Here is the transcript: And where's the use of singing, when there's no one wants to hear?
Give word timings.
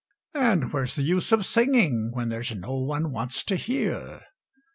And 0.33 0.73
where's 0.73 0.95
the 0.95 1.03
use 1.03 1.31
of 1.31 1.45
singing, 1.45 2.09
when 2.11 2.29
there's 2.29 2.55
no 2.55 2.75
one 2.79 3.11
wants 3.11 3.43
to 3.43 3.55
hear? 3.55 4.21